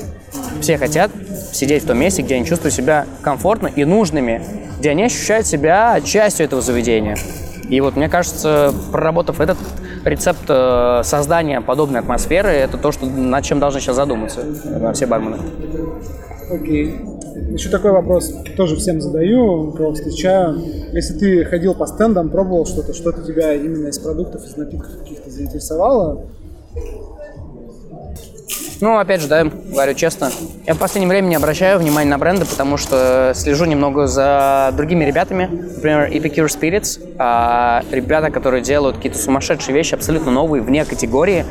Все 0.62 0.78
хотят 0.78 1.12
сидеть 1.52 1.84
в 1.84 1.88
том 1.88 1.98
месте, 1.98 2.22
где 2.22 2.36
они 2.36 2.46
чувствуют 2.46 2.74
себя 2.74 3.06
комфортно 3.22 3.68
и 3.68 3.86
нужными, 3.86 4.42
где 4.80 4.92
они 4.92 5.04
ощущают 5.04 5.48
себя 5.48 6.00
частью 6.02 6.46
этого 6.46 6.62
заведения. 6.62 7.18
И 7.70 7.82
вот 7.82 7.96
мне 7.96 8.10
кажется, 8.10 8.74
проработав 8.92 9.40
этот 9.42 9.58
рецепт 10.04 10.44
э, 10.48 11.02
создания 11.04 11.62
подобной 11.62 12.02
атмосферы, 12.02 12.50
это 12.50 12.78
то, 12.78 12.92
что, 12.92 13.08
над 13.08 13.44
чем 13.44 13.60
должны 13.60 13.80
сейчас 13.80 13.96
задуматься 13.96 14.42
э, 14.42 14.92
все 14.94 15.08
бармены. 15.08 15.38
Окей. 16.50 16.96
Еще 17.52 17.70
такой 17.70 17.92
вопрос 17.92 18.34
тоже 18.56 18.76
всем 18.76 19.02
задаю, 19.02 19.72
кого 19.72 19.94
встречаю. 19.94 20.62
Если 20.94 21.18
ты 21.18 21.46
ходил 21.46 21.74
по 21.74 21.86
стендам, 21.88 22.30
пробовал 22.30 22.66
что-то, 22.66 22.94
что-то 22.94 23.24
тебя 23.24 23.54
именно 23.54 23.88
из 23.88 24.00
продуктов, 24.00 24.46
из 24.46 24.56
напитков 24.56 25.00
каких-то 25.00 25.30
заинтересовало, 25.30 26.26
Ну, 28.82 28.98
опять 28.98 29.22
же, 29.22 29.28
да, 29.28 29.46
говорю 29.46 29.94
честно, 29.94 30.32
я 30.68 30.74
в 30.74 30.78
последнее 30.78 31.10
время 31.10 31.28
не 31.28 31.36
обращаю 31.36 31.80
внимания 31.80 32.10
на 32.10 32.18
бренды, 32.18 32.46
потому 32.46 32.76
что 32.76 33.32
слежу 33.34 33.66
немного 33.66 34.06
за 34.06 34.74
другими 34.76 35.06
ребятами, 35.06 35.50
например, 35.76 36.10
Epicure 36.12 36.48
Spirits, 36.48 37.02
а, 37.18 37.84
ребята, 37.90 38.32
которые 38.32 38.62
делают 38.62 38.98
какие-то 38.98 39.18
сумасшедшие 39.18 39.74
вещи, 39.74 39.96
абсолютно 39.96 40.32
новые, 40.32 40.62
вне 40.62 40.84
категории, 40.84 41.46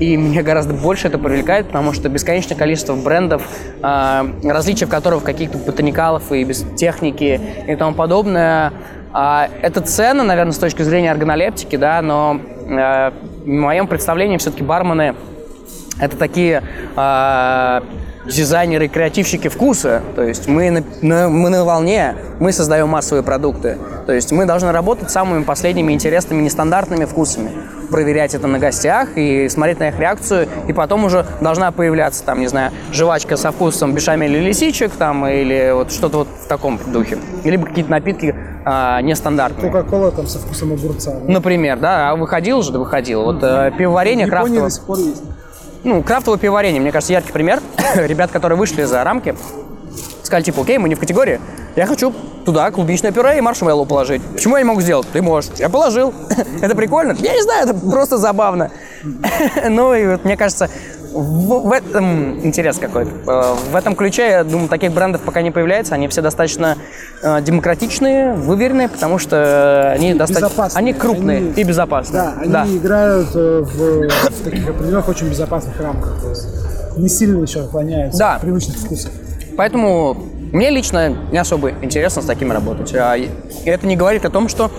и 0.00 0.16
мне 0.16 0.42
гораздо 0.42 0.74
больше 0.74 1.08
это 1.08 1.18
привлекает, 1.18 1.66
потому 1.66 1.92
что 1.92 2.08
бесконечное 2.08 2.56
количество 2.56 2.94
брендов, 2.94 3.48
а, 3.82 4.26
различия 4.42 4.86
в 4.86 4.90
которых 4.90 5.22
каких-то 5.22 5.58
ботаникалов 5.58 6.32
и 6.32 6.44
без 6.44 6.64
техники 6.76 7.40
и 7.66 7.76
тому 7.76 7.94
подобное, 7.94 8.72
а, 9.12 9.48
это 9.62 9.80
ценно, 9.80 10.24
наверное, 10.24 10.52
с 10.52 10.58
точки 10.58 10.82
зрения 10.82 11.10
органолептики, 11.12 11.76
да, 11.76 12.02
но 12.02 12.40
э, 12.66 13.12
в 13.44 13.48
моем 13.48 13.86
представлении 13.86 14.38
все-таки 14.38 14.64
бармены 14.64 15.14
это 16.00 16.16
такие 16.16 16.62
а, 16.96 17.84
дизайнеры, 18.26 18.88
креативщики 18.88 19.48
вкуса. 19.48 20.02
То 20.16 20.22
есть 20.22 20.48
мы 20.48 20.70
на, 20.70 20.82
на- 21.02 21.28
мы 21.28 21.50
на 21.50 21.64
волне, 21.64 22.14
мы 22.40 22.52
создаем 22.52 22.88
массовые 22.88 23.22
продукты. 23.22 23.78
То 24.06 24.12
есть 24.12 24.32
мы 24.32 24.46
должны 24.46 24.72
работать 24.72 25.10
с 25.10 25.12
самыми 25.12 25.42
последними 25.44 25.92
интересными, 25.92 26.42
нестандартными 26.42 27.04
вкусами. 27.04 27.50
Проверять 27.90 28.34
это 28.34 28.46
на 28.46 28.58
гостях 28.58 29.10
и 29.16 29.48
смотреть 29.48 29.78
на 29.78 29.88
их 29.88 29.98
реакцию. 29.98 30.48
И 30.68 30.72
потом 30.72 31.04
уже 31.04 31.24
должна 31.40 31.70
появляться, 31.70 32.24
там, 32.24 32.40
не 32.40 32.46
знаю, 32.48 32.72
жвачка 32.92 33.36
со 33.36 33.52
вкусом 33.52 33.94
бешамель 33.94 34.32
или 34.32 34.48
лисичек, 34.48 34.92
там, 34.92 35.26
или 35.26 35.72
вот 35.74 35.92
что-то 35.92 36.18
вот 36.18 36.28
в 36.44 36.48
таком 36.48 36.78
духе. 36.86 37.18
Либо 37.44 37.66
какие-то 37.66 37.90
напитки 37.90 38.34
а, 38.64 39.00
нестандартные. 39.02 39.70
Кока-кола 39.70 40.10
там 40.10 40.26
со 40.26 40.38
вкусом 40.38 40.72
огурца. 40.72 41.12
да? 41.12 41.32
Например, 41.32 41.78
да, 41.78 42.10
а 42.10 42.16
выходил 42.16 42.62
же, 42.62 42.72
да 42.72 42.78
выходил. 42.78 43.22
Вот 43.22 43.38
э, 43.42 43.70
пивоварение 43.78 44.26
В 44.26 44.30
Японии 44.30 44.58
крафтовое. 44.58 44.68
до 44.68 44.74
сих 44.74 44.84
пор 44.84 44.98
есть. 44.98 45.22
Ну, 45.84 46.02
крафтовое 46.02 46.38
пивоварение, 46.38 46.80
мне 46.80 46.90
кажется, 46.90 47.12
яркий 47.12 47.32
пример. 47.32 47.60
Ребят, 47.94 48.30
которые 48.30 48.58
вышли 48.58 48.84
за 48.84 49.04
рамки, 49.04 49.36
сказали, 50.22 50.44
типа, 50.44 50.62
окей, 50.62 50.78
мы 50.78 50.88
не 50.88 50.94
в 50.94 50.98
категории, 50.98 51.40
я 51.76 51.86
хочу 51.86 52.14
туда 52.46 52.70
клубничное 52.70 53.12
пюре 53.12 53.36
и 53.36 53.40
маршмеллоу 53.42 53.84
положить. 53.84 54.22
Почему 54.22 54.56
я 54.56 54.62
не 54.62 54.68
могу 54.68 54.80
сделать? 54.80 55.06
Ты 55.12 55.20
можешь. 55.20 55.50
Я 55.58 55.68
положил. 55.68 56.14
Это 56.62 56.74
прикольно? 56.74 57.14
Я 57.18 57.34
не 57.34 57.42
знаю, 57.42 57.68
это 57.68 57.74
просто 57.74 58.16
забавно. 58.16 58.70
Ну, 59.68 59.94
и 59.94 60.06
вот 60.06 60.24
мне 60.24 60.36
кажется, 60.36 60.70
в, 61.14 61.68
в 61.68 61.72
этом 61.72 62.44
интерес 62.44 62.78
какой-то. 62.78 63.10
Э, 63.26 63.54
В 63.72 63.76
этом 63.76 63.94
ключе, 63.94 64.28
я 64.30 64.44
думаю, 64.44 64.68
таких 64.68 64.92
брендов 64.92 65.22
пока 65.22 65.42
не 65.42 65.50
появляется. 65.50 65.94
Они 65.94 66.08
все 66.08 66.20
достаточно 66.22 66.76
э, 67.22 67.40
демократичные, 67.42 68.34
выверенные, 68.34 68.88
потому 68.88 69.18
что 69.18 69.92
они 69.92 70.12
достаточно... 70.14 70.48
безопасные. 70.48 70.78
Они 70.78 70.92
крупные 70.92 71.38
Они- 71.38 71.50
и 71.52 71.62
безопасные. 71.64 72.22
Да, 72.46 72.62
они 72.62 72.76
играют 72.78 73.28
э, 73.34 73.62
в, 73.64 74.08
в 74.08 74.44
таких 74.44 74.68
определенных 74.68 75.08
очень 75.08 75.28
безопасных 75.28 75.80
рамках. 75.80 76.20
То 76.20 76.28
есть 76.30 76.46
не 76.98 77.08
сильно 77.08 77.40
еще 77.42 77.60
отклоняются 77.60 78.18
Да. 78.18 78.34
от 78.36 78.40
привычных 78.42 78.76
вкусов. 78.78 79.10
Поэтому 79.56 80.14
мне 80.52 80.70
лично 80.70 81.08
не 81.30 81.38
особо 81.38 81.70
интересно 81.82 82.22
с 82.22 82.24
такими 82.24 82.52
работать. 82.52 82.92
А 82.94 83.16
это 83.64 83.86
не 83.86 83.96
говорит 83.96 84.24
о 84.24 84.30
том, 84.30 84.48
что 84.48 84.70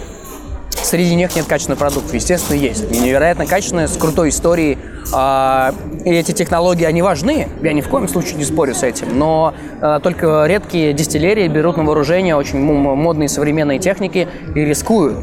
среди 0.71 1.15
них 1.15 1.35
нет 1.35 1.45
качественных 1.45 1.79
продуктов. 1.79 2.13
Естественно, 2.13 2.57
есть. 2.57 2.89
Они 2.91 2.99
невероятно 2.99 3.45
качественные, 3.45 3.87
с 3.87 3.95
крутой 3.97 4.29
историей. 4.29 4.77
А, 5.13 5.73
и 6.03 6.11
эти 6.11 6.31
технологии, 6.31 6.85
они 6.85 7.01
важны. 7.01 7.47
Я 7.61 7.73
ни 7.73 7.81
в 7.81 7.89
коем 7.89 8.07
случае 8.07 8.35
не 8.35 8.43
спорю 8.45 8.73
с 8.73 8.83
этим. 8.83 9.17
Но 9.17 9.53
а, 9.81 9.99
только 9.99 10.45
редкие 10.47 10.93
дистиллерии 10.93 11.47
берут 11.47 11.77
на 11.77 11.83
вооружение 11.83 12.35
очень 12.35 12.59
модные 12.59 13.29
современные 13.29 13.79
техники 13.79 14.27
и 14.55 14.59
рискуют. 14.61 15.17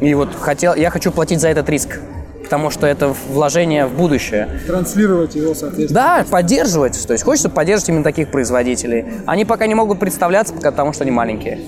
И 0.00 0.14
вот 0.14 0.30
хотел, 0.38 0.74
я 0.74 0.90
хочу 0.90 1.10
платить 1.12 1.40
за 1.40 1.48
этот 1.48 1.68
риск. 1.68 2.00
Потому 2.42 2.70
что 2.70 2.86
это 2.86 3.14
вложение 3.30 3.84
в 3.86 3.92
будущее. 3.92 4.48
Транслировать 4.66 5.34
его, 5.34 5.54
соответственно. 5.54 6.00
Да, 6.00 6.24
поддерживать. 6.30 7.06
То 7.06 7.12
есть 7.12 7.22
хочется 7.22 7.50
поддерживать 7.50 7.90
именно 7.90 8.04
таких 8.04 8.30
производителей. 8.30 9.04
Они 9.26 9.44
пока 9.44 9.66
не 9.66 9.74
могут 9.74 9.98
представляться, 10.00 10.54
потому 10.54 10.94
что 10.94 11.04
они 11.04 11.10
маленькие. 11.10 11.58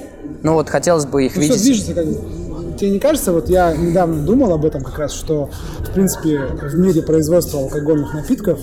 Ну 0.43 0.55
вот 0.55 0.71
хотелось 0.71 1.05
бы 1.05 1.27
их 1.27 1.37
Ну, 1.37 1.43
все 1.43 1.51
видеть. 1.53 1.65
движется 1.65 1.95
как 1.95 2.07
бы. 2.07 2.19
Тебе 2.81 2.93
не 2.93 2.99
кажется, 2.99 3.33
вот 3.33 3.51
я 3.51 3.77
недавно 3.77 4.25
думал 4.25 4.55
об 4.55 4.65
этом 4.65 4.83
как 4.83 4.99
раз, 4.99 5.13
что, 5.13 5.51
в 5.81 5.93
принципе, 5.93 6.39
в 6.39 6.79
мире 6.79 7.03
производства 7.03 7.61
алкогольных 7.61 8.15
напитков 8.15 8.59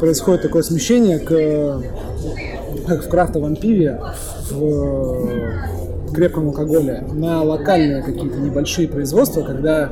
происходит 0.00 0.40
такое 0.40 0.62
смещение 0.62 1.18
к, 1.18 1.82
как 2.86 3.04
в 3.04 3.08
крафтовом 3.10 3.56
пиве, 3.56 4.00
в 4.50 6.14
крепком 6.14 6.48
алкоголе, 6.48 7.04
на 7.12 7.42
локальные 7.42 8.02
какие-то 8.02 8.38
небольшие 8.38 8.88
производства, 8.88 9.42
когда 9.42 9.90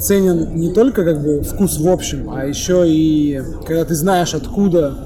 ценен 0.00 0.56
не 0.56 0.72
только 0.72 1.04
как 1.04 1.22
бы 1.22 1.42
вкус 1.42 1.78
в 1.78 1.88
общем, 1.88 2.28
а 2.28 2.44
еще 2.44 2.82
и 2.88 3.40
когда 3.64 3.84
ты 3.84 3.94
знаешь, 3.94 4.34
откуда 4.34 4.96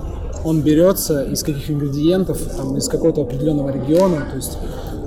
он 0.43 0.63
берется, 0.63 1.23
из 1.25 1.43
каких 1.43 1.71
ингредиентов, 1.71 2.39
там, 2.57 2.79
из 2.79 2.89
какого-то 2.89 3.21
определенного 3.21 3.73
региона, 3.73 4.27
то 4.31 4.37
есть 4.37 4.57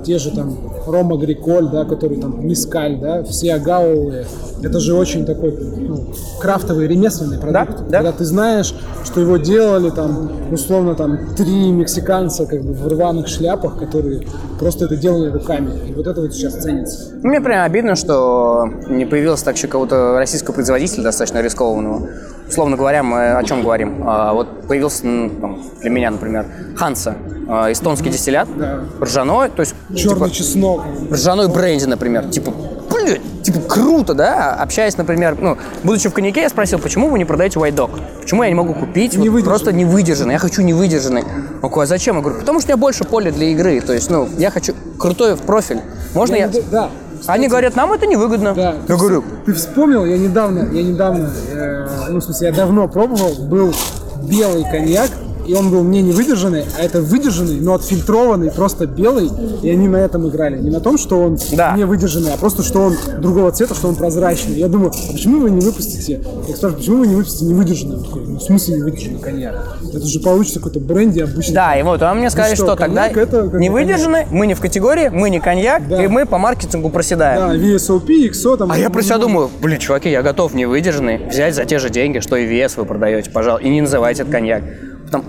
те 0.02 0.18
же 0.18 0.30
там 0.30 0.56
Рома 0.86 1.16
Гриколь, 1.16 1.68
да, 1.70 1.84
который 1.84 2.20
там 2.20 2.46
Мискаль, 2.46 2.98
да, 2.98 3.22
все 3.24 3.54
агавовые, 3.54 4.26
это 4.62 4.80
же 4.80 4.94
очень 4.94 5.24
такой 5.24 5.52
ну, 5.52 6.12
крафтовый 6.40 6.86
ремесленный 6.86 7.38
продукт. 7.38 7.88
да. 7.88 7.98
Когда 7.98 8.12
ты 8.12 8.24
знаешь, 8.24 8.74
что 9.04 9.20
его 9.20 9.36
делали 9.38 9.90
там, 9.90 10.30
условно, 10.52 10.94
там, 10.94 11.34
три 11.36 11.70
мексиканца 11.70 12.46
как 12.46 12.62
бы 12.62 12.72
в 12.72 12.86
рваных 12.88 13.28
шляпах, 13.28 13.78
которые 13.78 14.26
просто 14.58 14.84
это 14.86 14.96
делали 14.96 15.30
руками. 15.30 15.70
И 15.88 15.92
вот 15.94 16.06
это 16.06 16.20
вот 16.20 16.34
сейчас 16.34 16.54
ценится. 16.54 17.12
Ну, 17.22 17.28
Мне 17.28 17.40
прям 17.40 17.64
обидно, 17.64 17.94
что 17.96 18.68
не 18.88 19.06
появилось 19.06 19.42
так 19.42 19.56
еще 19.56 19.66
кого-то 19.68 20.16
российского 20.18 20.54
производителя 20.54 21.04
достаточно 21.04 21.40
рискованного. 21.40 22.08
Условно 22.48 22.76
говоря, 22.76 23.02
мы 23.02 23.32
о 23.32 23.42
чем 23.44 23.62
говорим? 23.62 24.02
А, 24.06 24.32
вот 24.34 24.48
появился 24.66 25.06
м, 25.06 25.30
там, 25.40 25.60
для 25.80 25.90
меня, 25.90 26.10
например, 26.10 26.46
Ханса, 26.76 27.14
а, 27.52 27.72
эстонский 27.72 28.10
дистиллят, 28.10 28.48
Да. 28.56 28.80
ржаной, 29.00 29.48
то 29.50 29.60
есть 29.60 29.74
Черный 29.94 30.14
типа, 30.14 30.30
чеснок. 30.30 30.82
ржаной 31.10 31.48
бренди, 31.48 31.84
например. 31.86 32.28
Типа, 32.28 32.52
блядь, 32.90 33.20
типа 33.42 33.60
круто, 33.68 34.14
да? 34.14 34.54
Общаясь, 34.54 34.96
например, 34.96 35.36
ну, 35.40 35.58
будучи 35.82 36.08
в 36.08 36.12
коньяке, 36.12 36.42
я 36.42 36.48
спросил, 36.48 36.78
почему 36.78 37.08
вы 37.10 37.18
не 37.18 37.24
продаете 37.24 37.58
White 37.58 37.74
Dog? 37.74 37.90
Почему 38.22 38.42
я 38.44 38.48
не 38.50 38.54
могу 38.54 38.74
купить 38.74 39.16
вот 39.16 39.24
Невыдержанный. 39.24 39.42
просто 39.44 39.72
невыдержанный? 39.72 40.32
Я 40.34 40.38
хочу 40.38 40.62
невыдержанный. 40.62 41.22
Он 41.62 41.68
такой, 41.70 41.84
а 41.84 41.86
зачем? 41.86 42.16
Я 42.16 42.22
говорю, 42.22 42.38
потому 42.38 42.60
что 42.60 42.68
у 42.68 42.70
меня 42.70 42.76
больше 42.80 43.04
поля 43.04 43.32
для 43.32 43.48
игры. 43.48 43.80
То 43.80 43.92
есть, 43.92 44.10
ну, 44.10 44.28
я 44.38 44.50
хочу 44.50 44.72
крутой 44.98 45.36
профиль. 45.36 45.80
Можно 46.14 46.34
я... 46.36 46.46
Я 46.46 46.52
не- 46.52 46.62
Да. 46.70 46.90
Они 47.26 47.48
говорят, 47.48 47.76
нам 47.76 47.92
это 47.92 48.06
невыгодно. 48.06 48.54
Да. 48.54 48.76
Я 48.88 48.96
говорю, 48.96 49.22
Ты 49.44 49.52
вспомнил, 49.52 50.06
я 50.06 50.16
недавно, 50.16 50.68
я 50.72 50.82
недавно, 50.82 51.30
э, 51.52 51.86
ну, 52.08 52.18
в 52.18 52.22
смысле, 52.24 52.48
я 52.48 52.54
давно 52.54 52.88
пробовал, 52.88 53.34
был 53.34 53.74
белый 54.22 54.64
коньяк 54.64 55.10
и 55.46 55.54
он 55.54 55.70
был 55.70 55.82
не 55.82 56.02
невыдержанный, 56.02 56.64
а 56.78 56.82
это 56.82 57.00
выдержанный, 57.00 57.60
но 57.60 57.74
отфильтрованный, 57.74 58.50
просто 58.50 58.86
белый, 58.86 59.30
и 59.62 59.70
они 59.70 59.88
на 59.88 59.96
этом 59.96 60.28
играли. 60.28 60.58
Не 60.58 60.70
на 60.70 60.80
том, 60.80 60.98
что 60.98 61.20
он 61.22 61.38
Да. 61.52 61.74
не 61.76 61.84
выдержанный, 61.84 62.32
а 62.32 62.36
просто, 62.36 62.62
что 62.62 62.80
он 62.80 62.96
другого 63.20 63.50
цвета, 63.52 63.74
что 63.74 63.88
он 63.88 63.94
прозрачный. 63.96 64.54
Я 64.56 64.68
думаю, 64.68 64.92
а 65.08 65.12
почему 65.12 65.40
вы 65.40 65.50
не 65.50 65.60
выпустите, 65.60 66.20
я 66.48 66.56
спрашиваю, 66.56 66.76
почему 66.76 66.98
вы 66.98 67.06
не 67.06 67.14
выпустите 67.14 67.44
невыдержанный? 67.46 68.02
Такой, 68.04 68.26
ну, 68.26 68.38
в 68.38 68.42
смысле 68.42 68.76
невыдержанный 68.78 69.20
коньяк? 69.20 69.78
Это 69.92 70.06
же 70.06 70.20
получится 70.20 70.58
какой-то 70.60 70.80
бренди 70.80 71.20
обычный. 71.20 71.54
Да, 71.54 71.76
и 71.78 71.82
вот, 71.82 72.02
а 72.02 72.14
мне 72.14 72.30
сказали, 72.30 72.54
что, 72.54 72.66
что, 72.66 72.76
тогда 72.76 73.08
это 73.08 73.42
как 73.42 73.50
бы 73.52 73.58
не 73.60 73.70
выдержаны, 73.70 74.26
мы 74.30 74.46
не 74.46 74.54
в 74.54 74.60
категории, 74.60 75.08
мы 75.08 75.30
не 75.30 75.40
коньяк, 75.40 75.88
Да. 75.88 76.02
и 76.02 76.06
мы 76.06 76.26
по 76.26 76.38
маркетингу 76.38 76.90
проседаем. 76.90 77.40
Да, 77.40 77.54
VSOP, 77.56 78.06
XO, 78.30 78.56
там... 78.56 78.70
А 78.72 78.78
я 78.78 78.90
про 78.90 79.02
себя 79.02 79.18
думаю, 79.18 79.50
блин, 79.60 79.78
чуваки, 79.78 80.10
я 80.10 80.22
готов 80.22 80.54
не 80.54 80.66
выдержанный 80.66 81.18
взять 81.28 81.54
за 81.54 81.64
те 81.64 81.78
же 81.78 81.90
деньги, 81.90 82.18
что 82.20 82.36
и 82.36 82.46
вес 82.46 82.76
вы 82.76 82.84
продаете, 82.84 83.30
пожалуйста, 83.30 83.66
и 83.66 83.70
не 83.70 83.80
называйте 83.80 84.22
это 84.22 84.30
коньяк. 84.30 84.62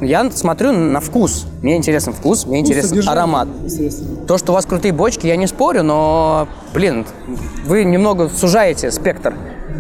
Я 0.02 0.30
смотрю 0.32 0.72
на 0.72 1.00
вкус. 1.00 1.46
Мне 1.62 1.78
интересен 1.78 2.14
вкус, 2.14 2.46
мне 2.46 2.60
интересен 2.60 2.90
содержание, 2.90 3.20
аромат. 3.20 3.48
естественно. 3.64 4.26
То, 4.26 4.38
что 4.38 4.52
у 4.52 4.56
вас 4.56 4.66
крутые 4.66 4.92
бочки, 4.92 5.28
я 5.28 5.36
не 5.36 5.48
спорю, 5.48 5.84
но, 5.84 6.48
блин, 6.74 7.06
вы 7.66 7.84
немного 7.84 8.30
сужаете 8.30 8.92
спектр. 8.92 9.34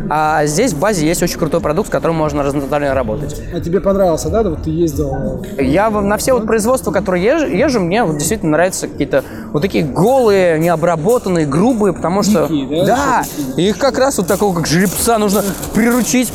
А 0.10 0.46
здесь 0.46 0.74
в 0.74 0.80
базе 0.80 1.06
есть 1.08 1.22
очень 1.24 1.38
крутой 1.38 1.62
продукт, 1.62 1.88
с 1.88 1.92
которым 1.92 2.18
можно 2.18 2.44
разнонационально 2.44 2.94
работать. 2.94 3.42
А 3.54 3.62
тебе 3.62 3.80
понравился, 3.80 4.30
да? 4.30 4.44
Вот 4.44 4.64
ты 4.64 4.70
ездил... 4.70 5.42
Я 5.58 5.90
на 5.90 6.18
все 6.18 6.34
вот 6.34 6.46
производства, 6.46 6.92
которые 6.92 7.24
езжу, 7.24 7.46
езжу, 7.48 7.80
мне 7.80 8.04
вот 8.04 8.18
действительно 8.18 8.54
нравятся 8.54 8.88
какие-то 8.88 9.24
вот 9.54 9.62
такие 9.62 9.86
голые, 9.86 10.60
необработанные, 10.60 11.46
грубые, 11.46 11.94
потому 11.94 12.24
что... 12.24 12.48
Дикие, 12.48 12.86
да? 12.86 13.24
Да, 13.56 13.62
их 13.62 13.78
как 13.78 13.98
раз 13.98 14.18
вот 14.18 14.28
такого, 14.28 14.56
как 14.56 14.68
жеребца, 14.68 15.18
нужно 15.18 15.44
приручить. 15.74 16.32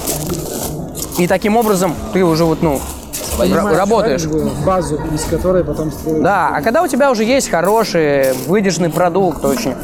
И 1.19 1.27
таким 1.27 1.57
образом 1.57 1.95
ты 2.13 2.25
уже 2.25 2.45
вот, 2.45 2.63
ну, 2.63 2.81
Понимаешь, 3.39 3.79
работаешь. 3.79 4.23
да, 4.25 4.39
базу, 4.65 4.99
из 5.15 5.25
которой 5.25 5.65
потом 5.65 5.93
строишь. 5.93 6.23
Да, 6.23 6.51
а 6.55 6.63
когда 6.63 6.83
у 6.83 6.87
тебя 6.87 7.11
уже 7.11 7.25
есть 7.25 7.51
хороший, 7.51 8.33
выдержанный 8.47 8.91
продукт, 8.91 9.45
очень, 9.45 9.75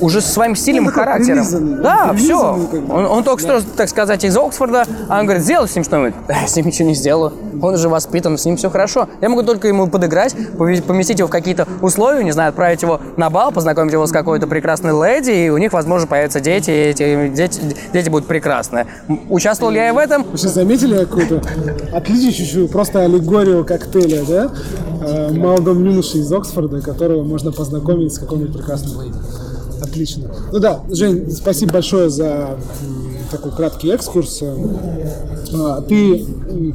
уже 0.00 0.20
со 0.20 0.28
своим 0.30 0.56
стилем 0.56 0.84
Ну, 0.84 0.90
и 0.90 0.92
характером. 0.92 1.38
прилизанный, 1.44 1.82
Да, 1.82 2.12
все. 2.14 2.26
прилизанный 2.26 2.66
как 2.68 2.80
бы. 2.82 2.94
Он, 2.94 3.04
он 3.06 3.24
только 3.24 3.42
что, 3.42 3.60
так 3.76 3.88
сказать, 3.88 4.24
из 4.24 4.36
Оксфорда, 4.36 4.84
а 5.08 5.18
он 5.20 5.26
говорит, 5.26 5.42
сделай 5.44 5.68
с 5.68 5.74
ним 5.74 5.84
что-нибудь. 5.84 6.14
Да, 6.28 6.46
с 6.46 6.56
ним 6.56 6.66
ничего 6.66 6.88
не 6.88 6.94
сделаю. 6.94 7.32
Он 7.62 7.74
уже 7.74 7.88
воспитан, 7.88 8.36
с 8.38 8.44
ним 8.44 8.56
все 8.56 8.68
хорошо. 8.70 9.08
Я 9.20 9.28
могу 9.28 9.42
только 9.42 9.68
ему 9.68 9.86
подыграть, 9.88 10.34
поместить 10.58 11.18
его 11.18 11.28
в 11.28 11.30
какие-то 11.30 11.66
условия, 11.80 12.22
не 12.24 12.32
знаю, 12.32 12.50
отправить 12.50 12.82
его 12.82 13.00
на 13.16 13.30
бал, 13.30 13.52
познакомить 13.52 13.92
его 13.92 14.06
с 14.06 14.12
какой-то 14.12 14.46
прекрасной 14.46 14.92
леди, 14.92 15.30
и 15.30 15.48
у 15.50 15.56
них, 15.58 15.72
возможно, 15.72 16.06
появятся 16.06 16.40
дети, 16.40 16.70
и 16.70 16.74
эти 16.74 17.28
дети, 17.28 17.60
дети 17.92 18.08
будут 18.10 18.26
прекрасные. 18.28 18.86
Участвовал 19.30 19.72
я 19.72 19.88
и 19.88 19.92
в 19.92 19.98
этом? 19.98 20.22
Вы 20.24 20.36
сейчас 20.38 20.52
заметили 20.54 20.98
какую-то 21.04 21.42
отличающую 21.94 22.68
просто 22.68 22.85
аллегорию 22.94 23.64
коктейля, 23.64 24.24
да? 24.26 24.50
Э, 25.02 25.32
Молодом 25.32 25.84
юноше 25.84 26.18
из 26.18 26.32
Оксфорда, 26.32 26.80
которого 26.80 27.22
можно 27.24 27.52
познакомить 27.52 28.14
с 28.14 28.18
какой-нибудь 28.18 28.52
прекрасной 28.52 29.06
леди. 29.06 29.16
Отлично. 29.82 30.30
Ну 30.52 30.58
да, 30.58 30.80
Жень, 30.90 31.30
спасибо 31.30 31.74
большое 31.74 32.08
за 32.10 32.56
такой 33.30 33.52
краткий 33.52 33.90
экскурс. 33.90 34.42
А, 35.54 35.80
Ты 35.82 36.24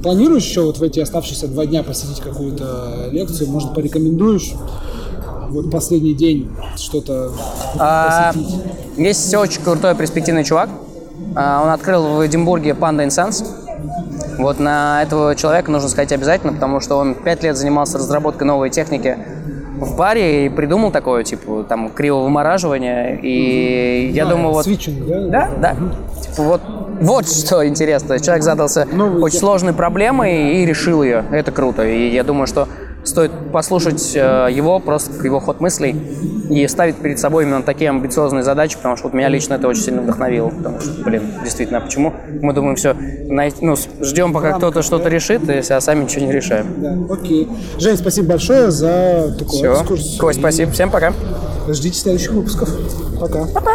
планируешь 0.03 0.43
еще 0.45 0.61
вот 0.61 0.77
в 0.77 0.83
эти 0.83 0.99
оставшиеся 0.99 1.47
два 1.47 1.65
дня 1.65 1.83
посетить 1.83 2.19
какую-то 2.19 3.09
лекцию? 3.11 3.49
Может, 3.49 3.73
порекомендуешь? 3.73 4.53
Вот 5.49 5.69
последний 5.69 6.13
день 6.13 6.49
что-то 6.77 7.31
А, 7.77 8.31
посетить? 8.33 8.55
Есть 8.97 9.33
очень 9.35 9.61
крутой 9.61 9.95
перспективный 9.95 10.43
чувак. 10.43 10.69
А, 11.35 11.63
Он 11.63 11.69
открыл 11.69 12.15
в 12.15 12.25
Эдинбурге 12.25 12.71
Panda 12.71 13.05
Incense. 13.05 13.45
Вот 14.37 14.59
на 14.59 15.03
этого 15.03 15.35
человека 15.35 15.71
нужно 15.71 15.89
сказать 15.89 16.11
обязательно, 16.11 16.53
потому 16.53 16.79
что 16.79 16.95
он 16.97 17.15
пять 17.15 17.43
лет 17.43 17.55
занимался 17.57 17.97
разработкой 17.97 18.47
новой 18.47 18.69
техники 18.69 19.17
в 19.77 19.95
баре 19.97 20.45
и 20.45 20.49
придумал 20.49 20.91
такое, 20.91 21.23
типа, 21.23 21.65
там, 21.67 21.89
кривовымораживание. 21.89 23.19
И 23.21 24.11
я 24.13 24.25
А, 24.25 24.29
думаю, 24.29 24.53
вот... 24.53 24.65
свитчинг, 24.65 25.05
да? 25.07 25.27
Да, 25.27 25.49
да. 25.59 25.75
Типа, 26.21 26.43
вот, 26.43 26.61
вот 27.01 27.27
что 27.29 27.67
интересно. 27.67 28.19
Человек 28.19 28.43
задался 28.43 28.85
Новые 28.91 29.17
очень 29.23 29.33
техники. 29.33 29.39
сложной 29.39 29.73
проблемой 29.73 30.55
и 30.61 30.65
решил 30.65 31.01
ее. 31.03 31.23
Это 31.31 31.51
круто. 31.51 31.83
И 31.83 32.09
я 32.09 32.23
думаю, 32.23 32.45
что 32.47 32.67
стоит 33.03 33.31
послушать 33.51 34.13
э, 34.15 34.47
его, 34.51 34.79
просто 34.79 35.11
его 35.25 35.39
ход 35.39 35.59
мыслей 35.59 35.95
и 36.49 36.67
ставить 36.67 36.97
перед 36.97 37.19
собой 37.19 37.43
именно 37.43 37.63
такие 37.63 37.89
амбициозные 37.89 38.43
задачи, 38.43 38.77
потому 38.77 38.97
что 38.97 39.07
вот 39.07 39.13
меня 39.13 39.29
лично 39.29 39.55
это 39.55 39.67
очень 39.67 39.81
сильно 39.81 40.01
вдохновило. 40.01 40.49
Потому 40.49 40.79
что, 40.79 41.03
блин, 41.03 41.23
действительно, 41.43 41.79
а 41.79 41.81
почему? 41.81 42.13
Мы 42.41 42.53
думаем, 42.53 42.75
все, 42.75 42.95
ну, 43.61 43.75
ждем, 44.01 44.33
пока 44.33 44.53
кто-то 44.53 44.81
что-то 44.81 45.09
решит, 45.09 45.49
и 45.49 45.57
а 45.57 45.81
сами 45.81 46.03
ничего 46.03 46.25
не 46.25 46.31
решаем. 46.31 46.65
Да, 46.77 47.13
окей. 47.13 47.47
Жень, 47.79 47.97
спасибо 47.97 48.29
большое 48.29 48.71
за 48.71 49.35
такой 49.37 49.57
Все. 49.57 49.73
экскурс. 49.73 50.17
Кость, 50.17 50.39
спасибо. 50.39 50.71
Всем 50.71 50.91
пока. 50.91 51.13
Ждите 51.67 51.97
следующих 51.97 52.31
выпусков. 52.31 52.69
Пока. 53.19 53.45
Пока. 53.45 53.71